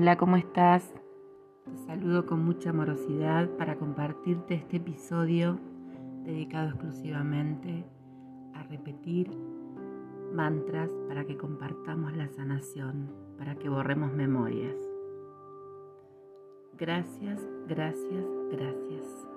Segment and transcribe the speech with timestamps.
[0.00, 0.94] Hola, ¿cómo estás?
[1.66, 5.60] Te saludo con mucha amorosidad para compartirte este episodio
[6.24, 7.84] dedicado exclusivamente
[8.54, 9.30] a repetir
[10.32, 14.78] mantras para que compartamos la sanación, para que borremos memorias.
[16.78, 19.28] Gracias, gracias, gracias.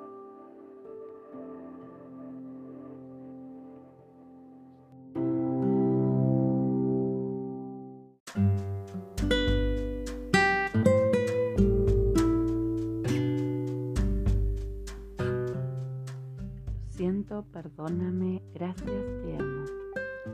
[17.83, 19.65] Perdóname, gracias, te amo.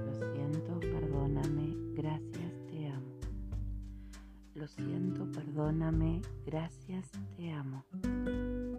[0.06, 3.10] Lo siento, perdóname, gracias, te amo.
[4.54, 7.84] Lo siento, perdóname, gracias, te amo.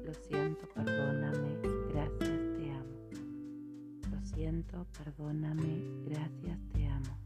[0.04, 1.58] Lo siento, perdóname,
[1.92, 2.94] gracias, te amo.
[4.08, 7.16] Lo siento, perdóname, gracias, te amo.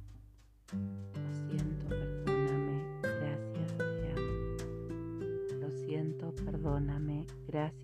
[1.15, 5.61] Lo siento, perdóname, gracias, te amo.
[5.61, 7.83] Lo siento, perdóname, gracias,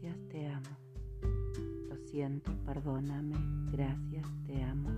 [2.10, 3.36] siento, perdóname,
[3.70, 4.90] gracias, te amo.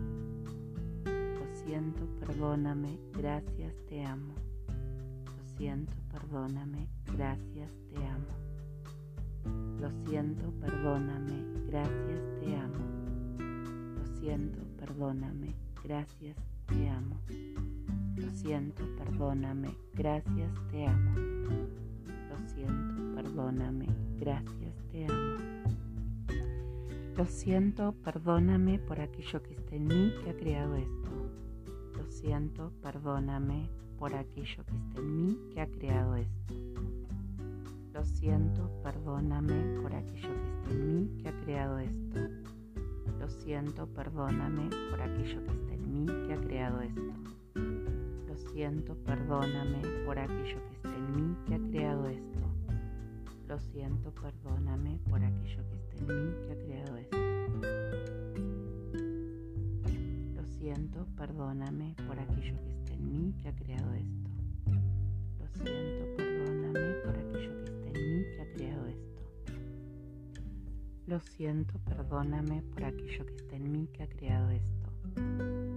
[1.04, 4.34] Lo siento, perdóname, gracias, te amo.
[4.66, 8.32] Lo siento, perdóname, gracias, te amo.
[9.78, 11.34] Lo siento, perdóname,
[11.68, 12.78] gracias, te amo.
[13.96, 15.54] Lo siento, perdóname,
[15.84, 17.16] gracias, te amo.
[18.16, 21.14] Lo siento, perdóname, gracias, te amo.
[21.16, 23.86] Lo siento, perdóname,
[24.18, 25.31] gracias, te amo.
[27.16, 31.10] Lo siento, perdóname por aquello que está en mí que ha creado esto.
[31.94, 36.54] Lo siento, perdóname por aquello que está en mí que ha creado esto.
[37.92, 42.20] Lo siento, perdóname por aquello que está en mí que ha creado esto.
[43.20, 47.12] Lo siento, perdóname por aquello que está en mí que ha creado esto.
[48.26, 52.51] Lo siento, perdóname por aquello que está en mí que ha creado esto.
[53.52, 57.16] Lo siento, perdóname por aquello que está en mí que ha creado esto.
[60.34, 64.30] Lo siento, perdóname por aquello que está en mí que ha creado esto.
[65.38, 69.22] Lo siento, perdóname por aquello que está en mí que ha creado esto.
[71.06, 74.88] Lo siento, perdóname por aquello que está en mí que ha creado esto.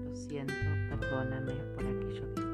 [0.05, 0.53] Lo siento,
[0.91, 2.44] perdóname por aquello que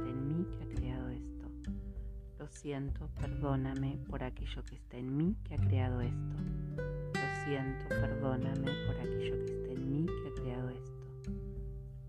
[2.52, 6.36] siento, perdóname por aquello que está en mí que ha creado esto.
[7.14, 10.92] Lo siento, perdóname por aquello que está en mí que ha creado esto.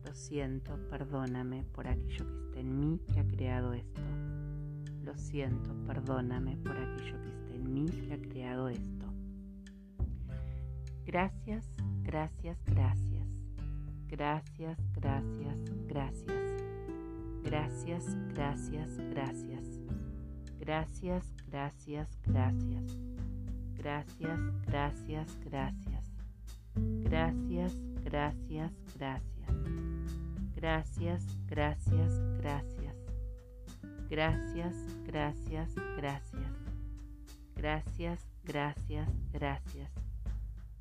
[0.05, 4.01] Lo siento, perdóname por aquello que está en mí que ha creado esto.
[5.05, 9.07] Lo siento, perdóname por aquello que está en mí que ha creado esto.
[11.05, 11.69] Gracias,
[12.03, 13.27] gracias, gracias.
[14.09, 16.43] Gracias, gracias, gracias.
[17.43, 19.82] Gracias, gracias, gracias.
[20.63, 22.97] Gracias, gracias, gracias.
[23.75, 26.13] Gracias, gracias, gracias.
[26.77, 27.75] Gracias,
[28.05, 29.51] gracias, gracias.
[30.55, 32.95] Gracias, gracias, gracias.
[34.09, 36.53] Gracias, gracias, gracias.
[37.57, 39.91] Gracias, gracias, gracias.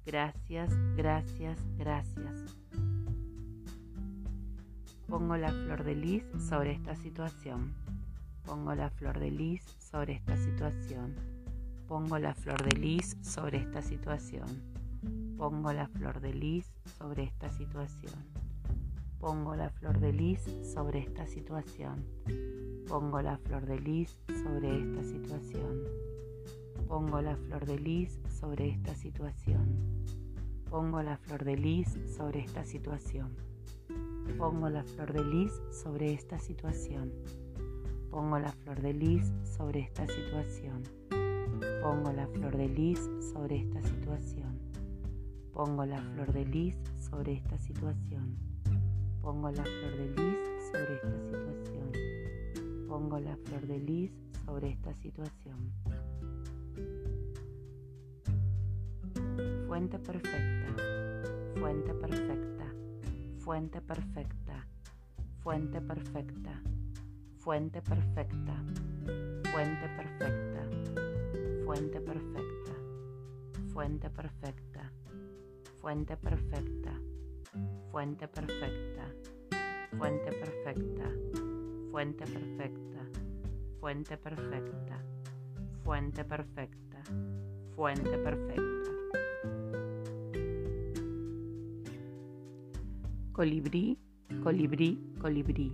[0.05, 2.55] Gracias, gracias, gracias.
[5.07, 7.73] Pongo la flor de lis sobre esta situación.
[8.45, 11.15] Pongo la flor de lis sobre esta situación.
[11.87, 14.47] Pongo la flor de lis sobre esta situación.
[15.37, 16.65] Pongo la flor de lis
[16.97, 18.13] sobre esta situación.
[19.19, 22.05] Pongo la flor de lis sobre esta situación.
[22.87, 25.83] Pongo la flor de lis sobre esta situación.
[26.87, 29.75] Pongo la flor de lis sobre esta situación.
[30.69, 33.35] Pongo la flor de lis sobre esta situación.
[34.37, 37.11] Pongo la flor de lis sobre esta situación.
[38.11, 40.83] Pongo la flor de lis sobre esta situación.
[41.81, 42.99] Pongo la flor de lis
[43.31, 44.59] sobre esta situación.
[45.53, 48.35] Pongo la flor de lis sobre esta situación.
[49.21, 50.37] Pongo la flor de lis
[50.69, 52.87] sobre esta situación.
[52.89, 54.11] Pongo la flor de lis
[54.45, 55.71] sobre esta situación.
[59.67, 60.75] Fuente perfecta.
[61.57, 62.73] Fuente perfecta.
[63.39, 64.67] Fuente perfecta.
[65.39, 66.61] Fuente perfecta
[67.43, 68.53] Fuente perfecta,
[69.51, 70.61] fuente perfecta,
[71.65, 72.73] fuente perfecta,
[73.73, 74.91] fuente perfecta,
[75.81, 76.93] fuente perfecta,
[77.91, 79.07] fuente perfecta,
[79.97, 81.09] fuente perfecta,
[81.89, 83.07] fuente perfecta,
[83.79, 85.03] fuente perfecta,
[85.83, 87.03] fuente perfecta,
[87.75, 88.91] fuente perfecta.
[93.33, 93.97] Colibrí,
[94.43, 95.73] colibrí, colibrí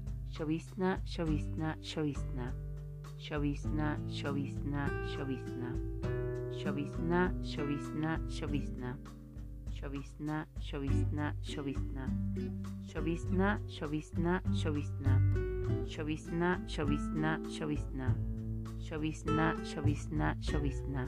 [0.31, 2.53] Shavishna, Shavishna, Shavishna.
[3.19, 5.69] Shavishna, Shavishna, Shavishna.
[6.55, 8.95] Shavishna, Shavishna, Shavishna.
[9.75, 12.07] Shavishna, Shavishna, Shavishna.
[12.87, 15.13] Shavishna, Shavishna, Shavishna.
[15.85, 18.15] Shavishna, Shavishna, Shavishna.
[18.79, 21.07] Shavishna, Shavishna, Shavishna.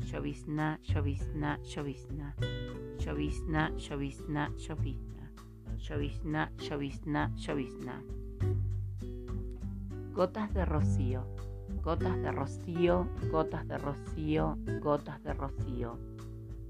[0.00, 2.32] Shavishna, Shavishna, Shavishna.
[2.98, 5.28] Shavishna, Shavishna, Shavishna.
[5.76, 8.23] Shavishna, Shavishna, Shavishna.
[10.14, 11.24] Gotas de rocío,
[11.82, 15.98] gotas de rocío, gotas de rocío, gotas de rocío.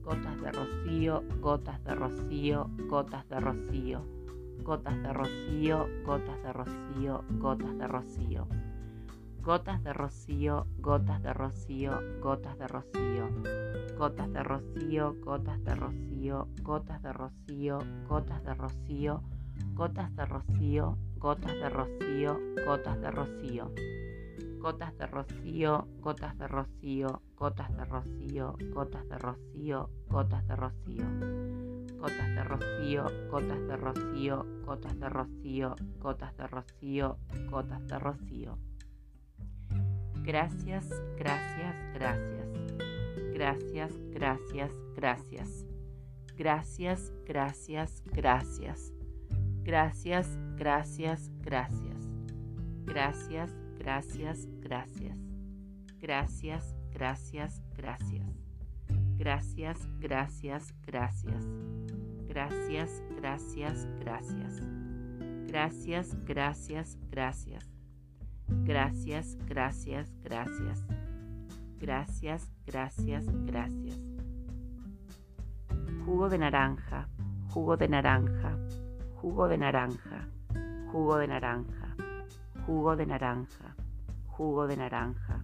[0.03, 4.01] Gotas de rocío, gotas de rocío, gotas de rocío.
[4.63, 8.47] Gotas de rocío, gotas de rocío, gotas de rocío.
[9.43, 11.93] Gotas de rocío, gotas de rocío,
[12.23, 13.29] gotas de rocío.
[13.99, 19.21] Gotas de rocío, gotas de rocío, gotas de rocío, gotas de rocío,
[19.75, 23.73] gotas de rocío, gotas de rocío, gotas de rocío.
[24.59, 31.07] Gotas de rocío, gotas de rocío, gotas de rocío, gotas de rocío, gotas de rocío.
[31.97, 37.17] Gotas de rocío, gotas de rocío, gotas de rocío, gotas de rocío,
[37.51, 38.59] gotas de rocío.
[40.25, 42.49] Gracias, gracias, gracias.
[43.33, 45.65] Gracias, gracias, gracias.
[46.37, 48.93] Gracias, gracias, gracias.
[49.63, 52.09] Gracias, gracias, gracias.
[52.85, 55.19] Gracias, gracias, gracias.
[56.01, 58.27] Gracias, gracias, gracias.
[59.17, 61.47] Gracias, gracias, gracias.
[62.27, 64.63] Gracias, gracias, gracias.
[65.47, 67.69] Gracias, gracias, gracias.
[68.49, 70.85] Gracias, gracias, gracias.
[71.79, 74.01] Gracias, gracias, gracias.
[76.05, 77.09] Jugo de naranja,
[77.49, 78.59] jugo de naranja,
[79.15, 80.29] jugo de naranja,
[80.95, 81.97] jugo de naranja,
[82.67, 83.75] jugo de naranja,
[84.29, 85.43] jugo de naranja,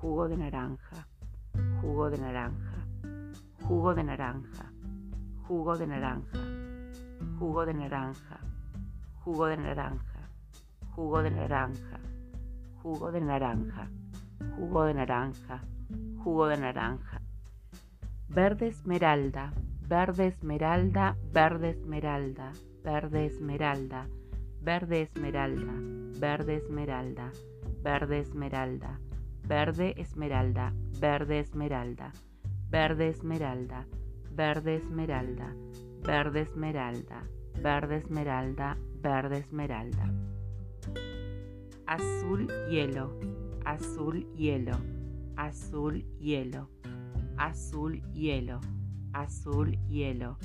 [0.00, 1.06] jugo de naranja,
[1.80, 2.76] jugo de naranja,
[3.66, 4.70] jugo de naranja,
[5.48, 6.38] jugo de naranja,
[7.40, 8.38] jugo de naranja,
[9.24, 10.20] jugo de naranja,
[10.94, 11.98] jugo de naranja
[12.80, 13.90] jugo de naranja,
[14.56, 15.60] jugo de naranja,
[16.22, 17.20] jugo de naranja.
[18.28, 19.52] Verde esmeralda,
[19.88, 22.52] verde esmeralda, verde esmeralda,
[22.84, 24.06] verde esmeralda,
[24.60, 25.74] verde esmeralda,
[26.20, 27.32] verde esmeralda,
[27.82, 28.98] verde esmeralda,
[29.46, 32.12] verde esmeralda, verde esmeralda,
[32.70, 33.86] verde esmeralda,
[34.32, 35.54] verde esmeralda,
[36.04, 37.22] verde esmeralda,
[37.62, 40.12] verde esmeralda, verde esmeralda.
[41.86, 43.18] Azul hielo,
[43.64, 44.76] azul hielo,
[45.36, 46.68] azul hielo,
[47.36, 48.60] azul hielo,
[49.12, 50.36] azul hielo,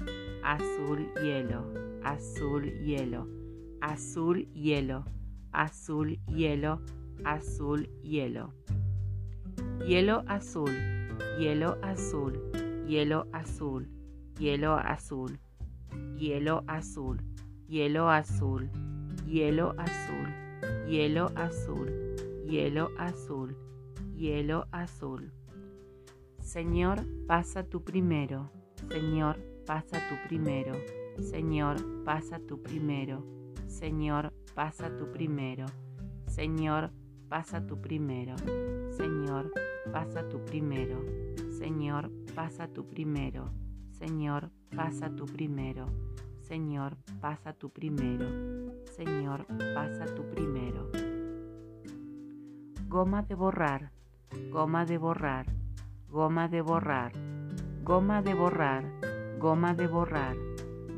[0.43, 1.63] azul hielo,
[2.03, 3.42] azul hielo,
[3.83, 5.03] azul hielo,
[5.51, 6.79] azul hielo,
[7.25, 8.45] azul hielo.
[9.85, 10.71] Hielo azul,
[11.37, 12.33] hielo azul,
[12.87, 13.83] hielo azul,
[14.39, 15.37] hielo azul,
[16.17, 17.17] hielo azul,
[17.67, 18.69] hielo azul,
[19.27, 20.53] hielo azul
[20.93, 21.89] hielo azul,
[22.47, 23.55] hielo azul,
[24.15, 25.31] hielo azul.
[26.39, 28.49] Señor, pasa tú primero,
[28.89, 30.73] Señor, pasa tú primero,
[31.19, 33.23] Señor, pasa tú primero,
[33.73, 35.65] Señor, pasa tú primero,
[36.27, 36.91] Señor,
[37.27, 38.35] pasa tú primero,
[38.91, 39.51] Señor,
[39.91, 41.03] pasa tú primero,
[41.49, 43.51] Señor, pasa tú primero,
[43.91, 45.87] Señor, pasa tú primero.
[46.41, 48.27] Señor, pasa tú primero.
[48.97, 50.91] Señor, pasa tú primero.
[52.87, 53.91] Goma de borrar,
[54.51, 55.45] goma de borrar,
[56.09, 57.13] goma de borrar,
[57.83, 58.83] goma de borrar,
[59.39, 60.35] goma de borrar,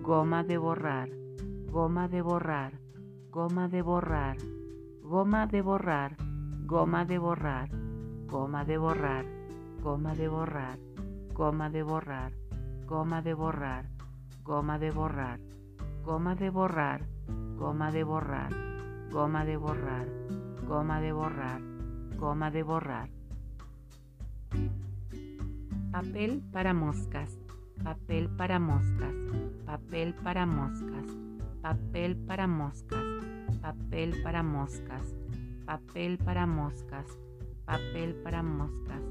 [0.01, 1.09] goma de borrar,
[1.71, 2.73] goma de borrar,
[3.31, 4.37] goma de borrar,
[5.01, 6.15] goma de borrar,
[6.65, 7.69] goma de borrar,
[8.27, 9.25] goma de borrar,
[9.81, 10.79] goma de borrar,
[11.33, 12.31] goma de borrar,
[12.85, 13.95] goma de borrar
[14.45, 15.39] goma de borrar,
[16.05, 16.99] goma de borrar,
[17.57, 18.51] goma de borrar,
[19.11, 20.07] goma de borrar,
[20.67, 21.61] goma de borrar,
[22.15, 23.09] goma de borrar.
[25.91, 27.39] Papel para moscas,
[27.83, 29.15] papel para moscas,
[29.65, 31.07] papel para moscas,
[31.65, 33.03] papel para moscas,
[33.59, 35.15] papel para moscas,
[35.65, 37.07] papel para moscas,
[37.65, 39.01] papel para moscas,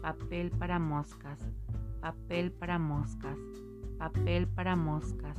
[0.00, 1.38] papel para moscas,
[2.00, 3.36] papel para moscas,
[3.98, 5.36] papel para moscas,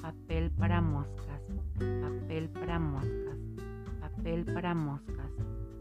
[0.00, 1.34] papel para moscas,
[1.98, 3.38] papel para moscas,
[4.00, 5.32] papel para moscas,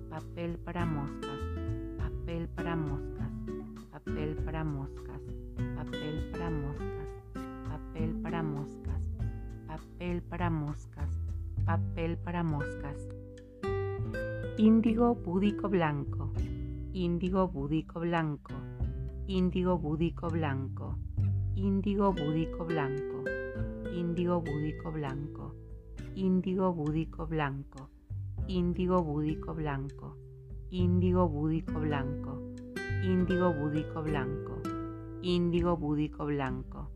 [0.09, 1.41] papel para moscas,
[1.99, 3.29] papel para moscas,
[3.91, 5.21] papel para moscas,
[5.75, 7.05] papel para moscas,
[7.69, 8.92] papel para moscas,
[9.73, 11.09] papel para moscas,
[11.65, 12.95] papel para moscas.
[14.55, 16.31] Índigo búdico blanco,
[16.93, 18.53] índigo búdico blanco,
[19.25, 20.93] índigo búdico blanco,
[21.55, 23.23] índigo búdico blanco,
[23.91, 25.55] índigo búdico blanco,
[26.13, 27.89] índigo búdico blanco,
[28.45, 30.15] índigo búdico blanco,
[30.69, 32.37] índigo búdico blanco,
[33.01, 34.61] índigo búdico blanco,
[35.23, 36.91] índigo búdico blanco,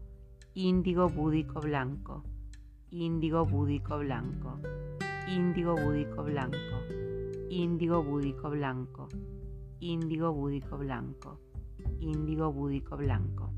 [0.53, 2.23] índigo búdico blanco,
[2.91, 4.59] índigo búdico blanco,
[5.27, 6.57] índigo búdico blanco,
[7.49, 9.09] índigo búdico blanco,
[9.81, 11.39] índigo búdico blanco,
[11.99, 13.51] índigo búdico blanco.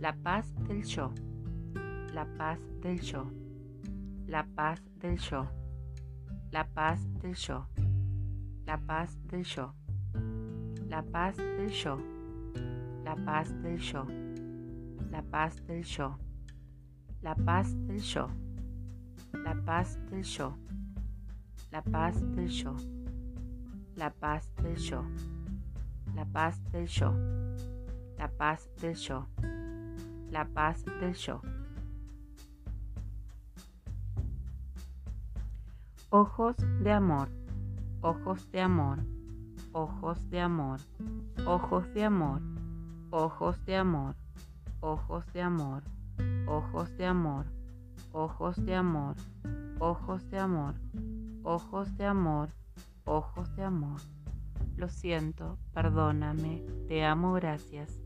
[0.00, 1.12] La paz del yo,
[2.12, 3.30] la paz del yo,
[4.26, 5.46] la paz del yo,
[6.50, 7.66] la paz del yo,
[8.66, 9.72] la paz del yo,
[10.88, 11.98] la paz del yo,
[13.04, 14.06] la paz del yo,
[15.08, 16.18] la paz del yo,
[17.22, 18.28] la paz del yo,
[19.32, 20.56] la paz del yo.
[21.72, 22.76] La paz del yo,
[23.96, 25.06] la paz del yo,
[26.14, 27.14] la paz del yo,
[28.18, 29.26] la paz del yo,
[30.30, 31.40] la paz del yo.
[36.10, 37.30] Ojos de amor,
[38.02, 38.98] ojos de amor,
[39.72, 40.80] ojos de amor,
[41.46, 42.42] ojos de amor,
[43.10, 44.14] ojos de amor,
[44.80, 45.82] ojos de amor,
[46.46, 47.46] ojos de amor,
[48.12, 49.16] ojos de amor,
[49.78, 50.74] ojos de amor
[51.44, 52.50] ojos de amor,
[53.04, 54.00] ojos de amor.
[54.76, 58.00] Lo siento, perdóname, te amo, gracias.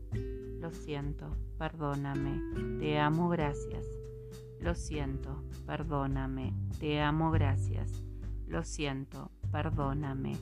[0.59, 2.41] Lo siento, perdóname,
[2.79, 3.85] te amo, gracias.
[4.59, 8.03] Lo siento, perdóname, te amo, gracias.
[8.47, 10.35] Lo siento, perdóname,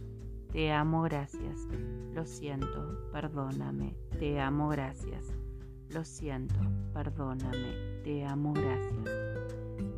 [0.52, 1.68] te amo, gracias.
[2.14, 5.45] Lo siento, perdóname, te amo, gracias.
[5.96, 6.60] Lo siento,
[6.94, 9.06] perdóname, te amo, gracias.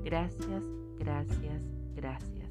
[0.04, 0.64] Gracias,
[1.00, 1.64] gracias,
[1.96, 2.47] gracias.